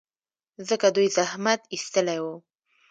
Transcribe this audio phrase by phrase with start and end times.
[0.67, 2.25] ځکه دوی زحمت ایستلی و.